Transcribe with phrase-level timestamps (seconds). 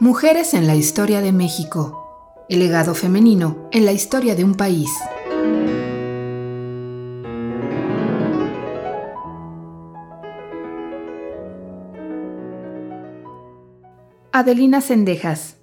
[0.00, 2.44] Mujeres en la historia de México.
[2.48, 4.90] El legado femenino en la historia de un país.
[14.32, 15.58] Adelina Cendejas.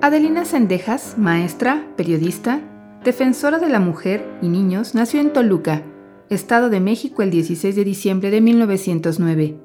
[0.00, 2.60] Adelina Cendejas, maestra, periodista,
[3.04, 5.82] defensora de la mujer y niños, nació en Toluca,
[6.30, 9.58] Estado de México el 16 de diciembre de 1909.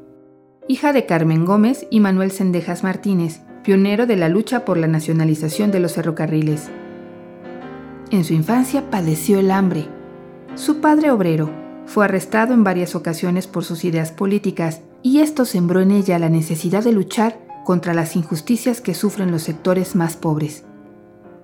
[0.67, 5.71] Hija de Carmen Gómez y Manuel Cendejas Martínez, pionero de la lucha por la nacionalización
[5.71, 6.69] de los ferrocarriles.
[8.11, 9.87] En su infancia padeció el hambre.
[10.55, 11.49] Su padre obrero
[11.85, 16.29] fue arrestado en varias ocasiones por sus ideas políticas y esto sembró en ella la
[16.29, 20.65] necesidad de luchar contra las injusticias que sufren los sectores más pobres.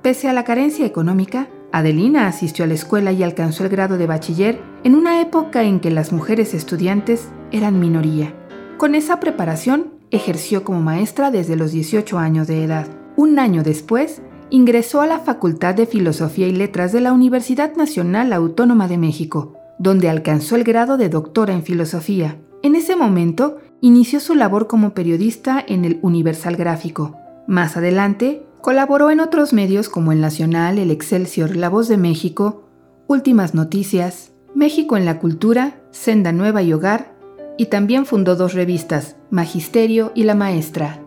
[0.02, 4.08] Pese a la carencia económica, Adelina asistió a la escuela y alcanzó el grado de
[4.08, 8.34] bachiller en una época en que las mujeres estudiantes eran minoría.
[8.78, 12.88] Con esa preparación, ejerció como maestra desde los 18 años de edad.
[13.16, 18.34] Un año después, ingresó a la Facultad de Filosofía y Letras de la Universidad Nacional
[18.34, 22.38] Autónoma de México, donde alcanzó el grado de doctora en filosofía.
[22.62, 27.18] En ese momento, inició su labor como periodista en el Universal Gráfico.
[27.48, 32.64] Más adelante, Colaboró en otros medios como El Nacional, El Excelsior, La Voz de México,
[33.06, 37.14] Últimas Noticias, México en la Cultura, Senda Nueva y Hogar,
[37.60, 41.00] y también fundó dos revistas, Magisterio y La Maestra.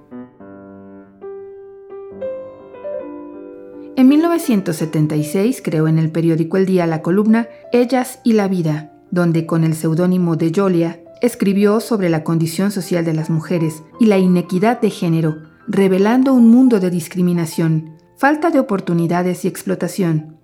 [3.96, 9.46] En 1976 creó en el periódico El Día la columna Ellas y la Vida, donde
[9.46, 14.18] con el seudónimo de Jolia escribió sobre la condición social de las mujeres y la
[14.18, 15.38] inequidad de género,
[15.68, 20.38] revelando un mundo de discriminación, falta de oportunidades y explotación,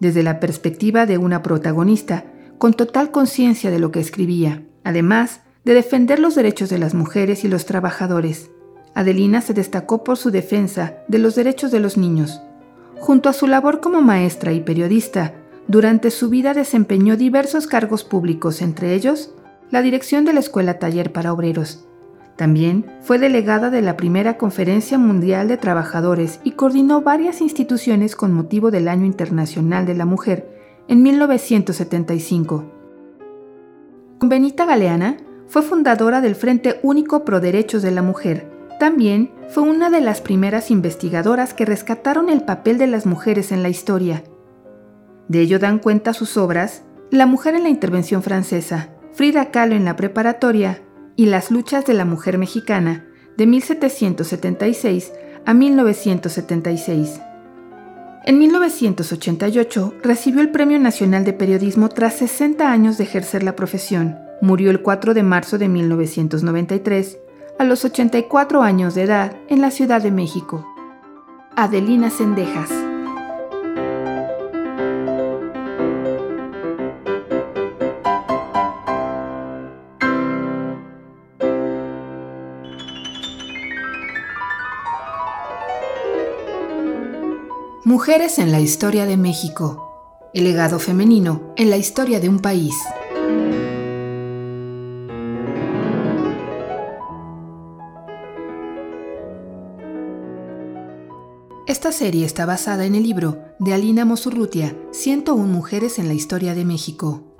[0.00, 2.26] desde la perspectiva de una protagonista
[2.58, 7.42] con total conciencia de lo que escribía, además de defender los derechos de las mujeres
[7.42, 8.50] y los trabajadores.
[8.94, 12.42] Adelina se destacó por su defensa de los derechos de los niños.
[12.98, 15.34] Junto a su labor como maestra y periodista,
[15.68, 19.32] durante su vida desempeñó diversos cargos públicos, entre ellos
[19.70, 21.86] la dirección de la Escuela Taller para Obreros,
[22.36, 28.32] también fue delegada de la primera Conferencia Mundial de Trabajadores y coordinó varias instituciones con
[28.32, 30.46] motivo del Año Internacional de la Mujer
[30.86, 32.64] en 1975.
[34.18, 35.16] Con Benita Galeana
[35.48, 38.50] fue fundadora del Frente Único Pro Derechos de la Mujer.
[38.78, 43.62] También fue una de las primeras investigadoras que rescataron el papel de las mujeres en
[43.62, 44.24] la historia.
[45.28, 49.84] De ello dan cuenta sus obras La mujer en la intervención francesa, Frida Kahlo en
[49.84, 50.82] la preparatoria
[51.16, 53.04] y las luchas de la mujer mexicana
[53.36, 55.12] de 1776
[55.44, 57.20] a 1976.
[58.24, 64.18] En 1988 recibió el Premio Nacional de Periodismo tras 60 años de ejercer la profesión.
[64.42, 67.18] Murió el 4 de marzo de 1993
[67.58, 70.66] a los 84 años de edad en la Ciudad de México.
[71.54, 72.85] Adelina Cendejas.
[87.86, 90.28] Mujeres en la historia de México.
[90.34, 92.74] El legado femenino en la historia de un país.
[101.68, 106.56] Esta serie está basada en el libro de Alina Mosurrutia, 101 Mujeres en la Historia
[106.56, 107.35] de México.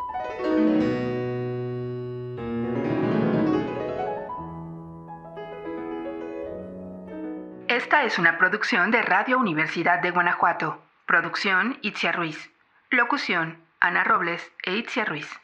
[7.87, 10.83] Esta es una producción de Radio Universidad de Guanajuato.
[11.07, 12.51] Producción Itzia Ruiz.
[12.91, 15.39] Locución Ana Robles e Itzia Ruiz.